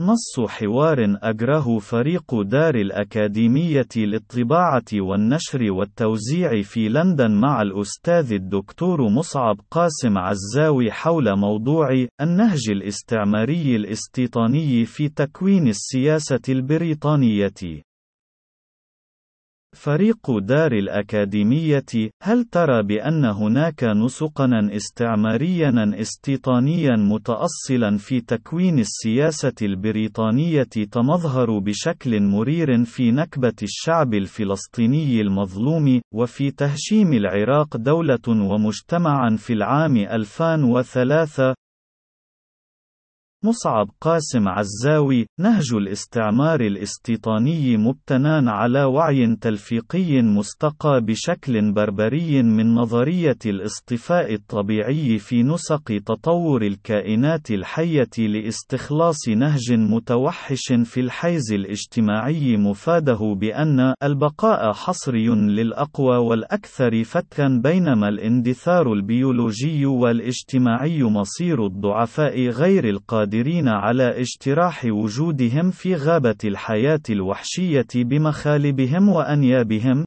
[0.00, 9.60] نص حوار أجره فريق دار الأكاديمية للطباعة والنشر والتوزيع في لندن مع الأستاذ الدكتور مصعب
[9.70, 11.88] قاسم عزاوي حول موضوع
[12.20, 17.82] النهج الاستعماري الاستيطاني في تكوين السياسة البريطانية.
[19.74, 30.62] فريق دار الأكاديمية، هل ترى بأن هناك نسقًا استعماريًا استيطانيًا متأصلًا في تكوين السياسة البريطانية
[30.92, 39.96] تمظهر بشكل مرير في نكبة الشعب الفلسطيني المظلوم، وفي تهشيم العراق دولة ومجتمعًا في العام
[39.96, 41.54] 2003
[43.44, 53.38] مصعب قاسم عزاوي نهج الاستعمار الاستيطاني مبتنى على وعي تلفيقي مستقى بشكل بربري من نظرية
[53.46, 63.94] الاصطفاء الطبيعي في نسق تطور الكائنات الحية لاستخلاص نهج متوحش في الحيز الاجتماعي مفاده بأن
[64.02, 74.20] البقاء حصري للأقوى والأكثر فتكا بينما الاندثار البيولوجي والاجتماعي مصير الضعفاء غير القادرين قادرين على
[74.20, 80.04] اجتراح وجودهم في غابة الحياة الوحشية بمخالبهم وأنيابهم.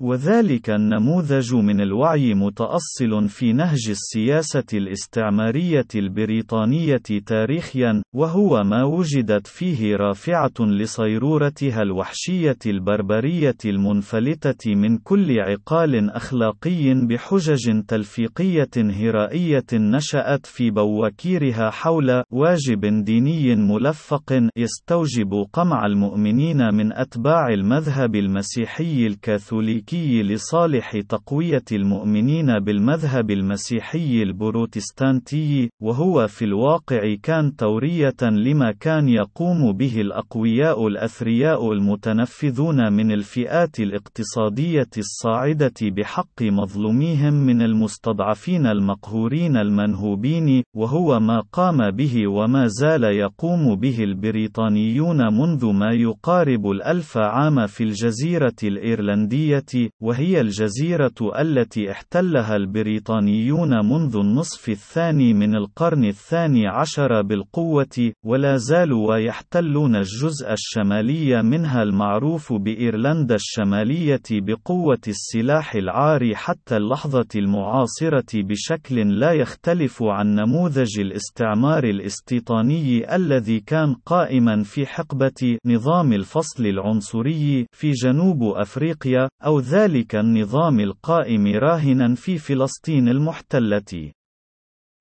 [0.00, 9.96] وذلك النموذج من الوعي متأصل في نهج السياسة الاستعمارية البريطانية تاريخيا، وهو ما وجدت فيه
[9.96, 21.70] رافعة لصيرورتها الوحشية البربرية المنفلتة من كل عقال أخلاقي بحجج تلفيقية هرائية نشأت في بواكيرها
[21.70, 29.85] حول واجب ديني ملفق يستوجب قمع المؤمنين من أتباع المذهب المسيحي الكاثوليكي.
[29.92, 39.72] الأمريكي لصالح تقوية المؤمنين بالمذهب المسيحي البروتستانتي، وهو في الواقع كان تورية لما كان يقوم
[39.72, 51.20] به الأقوياء الأثرياء المتنفذون من الفئات الاقتصادية الصاعدة بحق مظلوميهم من المستضعفين المقهورين المنهوبين، وهو
[51.20, 58.56] ما قام به وما زال يقوم به البريطانيون منذ ما يقارب الألف عام في الجزيرة
[58.64, 68.56] الإيرلندية وهي الجزيرة التي احتلها البريطانيون منذ النصف الثاني من القرن الثاني عشر بالقوة، ولا
[68.56, 79.18] زالوا ويحتلون الجزء الشمالي منها المعروف بإيرلندا الشمالية بقوة السلاح العار حتى اللحظة المعاصرة بشكل
[79.20, 87.90] لا يختلف عن نموذج الاستعمار الاستيطاني الذي كان قائما في حقبة نظام الفصل العنصري في
[87.90, 94.12] جنوب أفريقيا، أو ذلك النظام القائم راهنا في فلسطين المحتلة.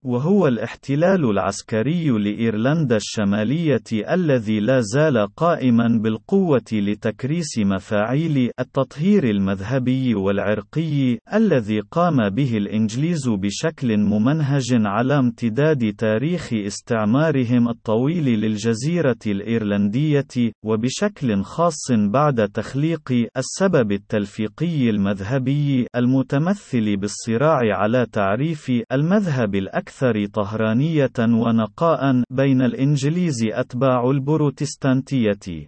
[0.06, 3.84] وهو الاحتلال العسكري لإيرلندا الشمالية
[4.14, 13.98] الذي لا زال قائما بالقوة لتكريس مفاعيل التطهير المذهبي والعرقي الذي قام به الإنجليز بشكل
[13.98, 25.88] ممنهج على امتداد تاريخ استعمارهم الطويل للجزيرة الإيرلندية وبشكل خاص بعد تخليق السبب التلفيقي المذهبي
[25.96, 35.68] المتمثل بالصراع على تعريف المذهب الأكثر الأكثر طهرانية ونقاء بين الإنجليز أتباع البروتستانتية.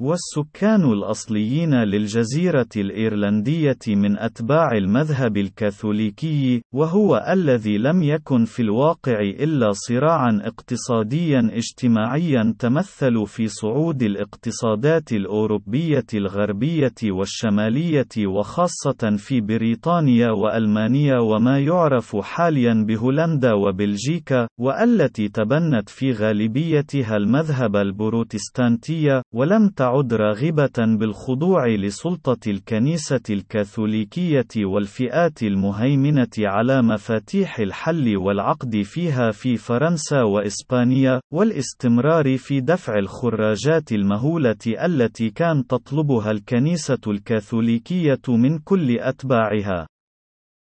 [0.00, 9.72] والسكان الأصليين للجزيرة الإيرلندية من أتباع المذهب الكاثوليكي، وهو الذي لم يكن في الواقع إلا
[9.72, 21.58] صراعًا اقتصاديًا اجتماعيًا تمثل في صعود الاقتصادات الأوروبية الغربية والشمالية وخاصة في بريطانيا وألمانيا وما
[21.58, 32.50] يعرف حاليًا بهولندا وبلجيكا، والتي تبنت في غالبيتها المذهب البروتستانتي، ولم تعد راغبة بالخضوع لسلطة
[32.50, 42.98] الكنيسة الكاثوليكية والفئات المهيمنة على مفاتيح الحل والعقد فيها في فرنسا وإسبانيا، والاستمرار في دفع
[42.98, 49.86] الخراجات المهولة التي كان تطلبها الكنيسة الكاثوليكية من كل أتباعها.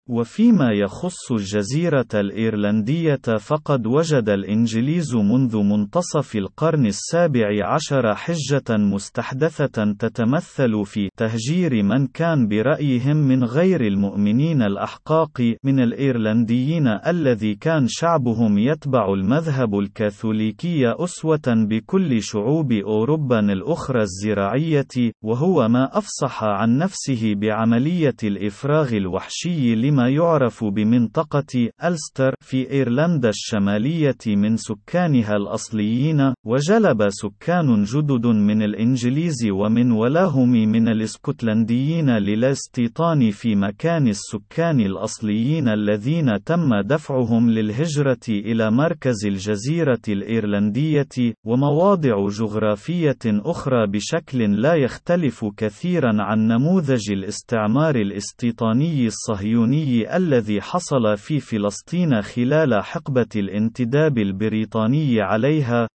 [0.09, 10.85] وفيما يخص الجزيرة الإيرلندية فقد وجد الإنجليز منذ منتصف القرن السابع عشر حجة مستحدثة تتمثل
[10.85, 19.13] في تهجير من كان برأيهم من غير المؤمنين الأحقاق من الإيرلنديين الذي كان شعبهم يتبع
[19.13, 28.93] المذهب الكاثوليكي أسوة بكل شعوب أوروبا الأخرى الزراعية، وهو ما أفصح عن نفسه بعملية الإفراغ
[28.93, 38.63] الوحشي فيما يعرف بمنطقة ألستر في إيرلندا الشمالية من سكانها الأصليين، وجلب سكان جدد من
[38.63, 48.71] الإنجليز ومن ولاهم من الإسكتلنديين للاستيطان في مكان السكان الأصليين الذين تم دفعهم للهجرة إلى
[48.71, 59.82] مركز الجزيرة الإيرلندية، ومواضع جغرافية أخرى بشكل لا يختلف كثيرا عن نموذج الاستعمار الاستيطاني الصهيوني
[59.83, 65.87] الذي حصل في فلسطين خلال حقبة الانتداب البريطاني عليها،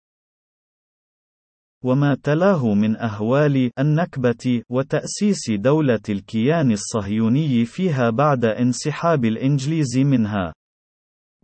[1.85, 10.52] وما تلاه من أهوال النكبة وتأسيس دولة الكيان الصهيوني فيها بعد انسحاب الإنجليز منها.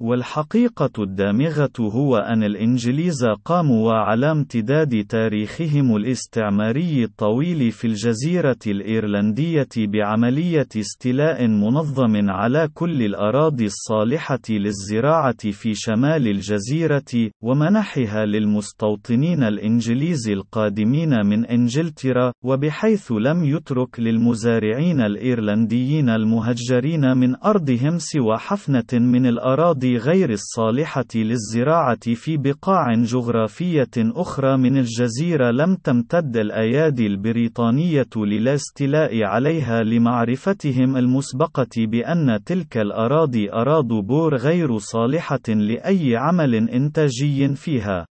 [0.01, 10.67] والحقيقة الدامغة هو أن الإنجليز قاموا على امتداد تاريخهم الاستعماري الطويل في الجزيرة الإيرلندية بعملية
[10.77, 21.47] استيلاء منظم على كل الأراضي الصالحة للزراعة في شمال الجزيرة، ومنحها للمستوطنين الإنجليز القادمين من
[21.47, 31.05] إنجلترا، وبحيث لم يترك للمزارعين الإيرلنديين المهجرين من أرضهم سوى حفنة من الأراضي غير الصالحة
[31.15, 41.67] للزراعة في بقاع جغرافية أخرى من الجزيرة لم تمتد الأيادي البريطانية للاستيلاء عليها لمعرفتهم المسبقة
[41.77, 48.07] بأن تلك الأراضي أراضي بور غير صالحة لأي عمل إنتاجي فيها.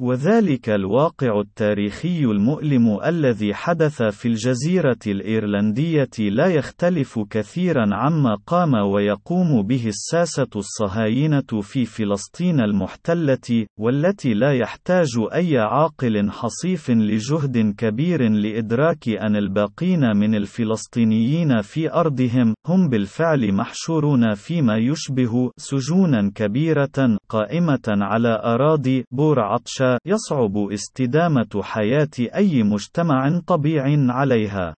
[0.00, 9.62] وذلك الواقع التاريخي المؤلم الذي حدث في الجزيرة الإيرلندية لا يختلف كثيرا عما قام ويقوم
[9.62, 19.08] به الساسة الصهاينة في فلسطين المحتلة، والتي لا يحتاج أي عاقل حصيف لجهد كبير لإدراك
[19.08, 28.40] أن الباقين من الفلسطينيين في أرضهم هم بالفعل محشورون فيما يشبه سجونا كبيرة قائمة على
[28.44, 34.74] أراضي بور عطشان يصعب استدامة حياة أي مجتمع طبيعي عليها.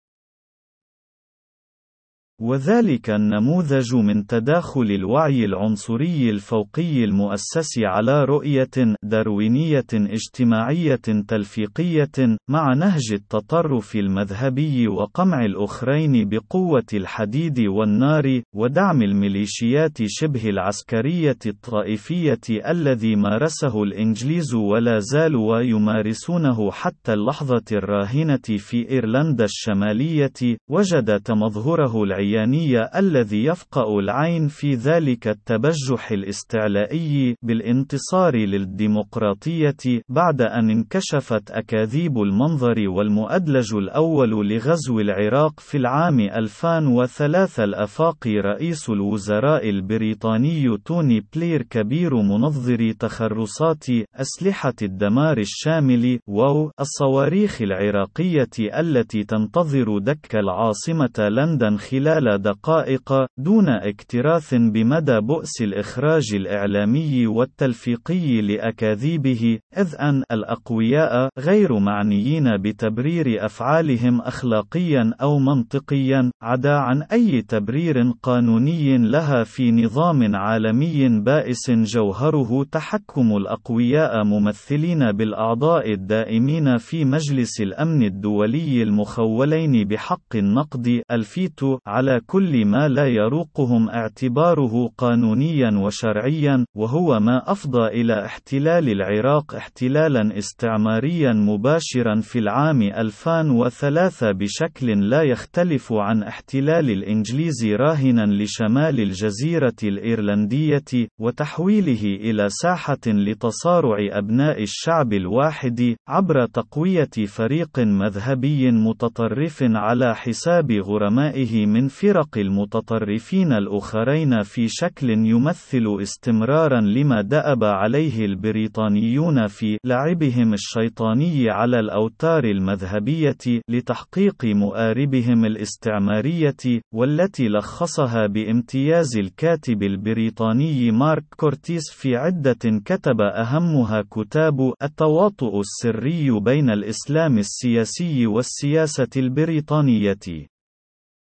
[2.42, 13.14] وذلك النموذج من تداخل الوعي العنصري الفوقي المؤسس على رؤية داروينية اجتماعية تلفيقية مع نهج
[13.14, 22.40] التطرف المذهبي وقمع الأخرين بقوة الحديد والنار ودعم الميليشيات شبه العسكرية الطائفية
[22.70, 32.27] الذي مارسه الإنجليز ولا زالوا يمارسونه حتى اللحظة الراهنة في إيرلندا الشمالية وجد تمظهره العيان
[32.28, 42.90] العيانية الذي يفقأ العين في ذلك التبجح الاستعلائي بالانتصار للديمقراطية بعد أن انكشفت أكاذيب المنظر
[42.90, 52.94] والمؤدلج الأول لغزو العراق في العام 2003 الأفاقي رئيس الوزراء البريطاني توني بلير كبير منظري
[52.94, 53.86] تخرصات
[54.16, 63.70] أسلحة الدمار الشامل واو الصواريخ العراقية التي تنتظر دك العاصمة لندن خلال خلال دقائق دون
[63.70, 75.14] اكتراث بمدى بؤس الإخراج الإعلامي والتلفيقي لأكاذيبه إذ أن الأقوياء غير معنيين بتبرير أفعالهم أخلاقيا
[75.22, 84.24] أو منطقيا عدا عن أي تبرير قانوني لها في نظام عالمي بائس جوهره تحكم الأقوياء
[84.24, 93.08] ممثلين بالأعضاء الدائمين في مجلس الأمن الدولي المخولين بحق النقض الفيتو على كل ما لا
[93.08, 102.82] يروقهم اعتباره قانونيا وشرعيا وهو ما أفضى إلى احتلال العراق احتلالا استعماريا مباشرا في العام
[102.82, 113.98] 2003 بشكل لا يختلف عن احتلال الإنجليز راهنا لشمال الجزيرة الإيرلندية وتحويله إلى ساحة لتصارع
[114.12, 124.44] أبناء الشعب الواحد عبر تقوية فريق مذهبي متطرف على حساب غرمائه من فرق المتطرفين الأخرين
[124.44, 134.46] في شكل يمثل استمرارا لما دأب عليه البريطانيون في لعبهم الشيطاني على الأوتار المذهبية لتحقيق
[134.46, 145.60] مؤاربهم الاستعمارية والتي لخصها بامتياز الكاتب البريطاني مارك كورتيس في عدة كتب أهمها كتاب التواطؤ
[145.60, 150.48] السري بين الإسلام السياسي والسياسة البريطانية.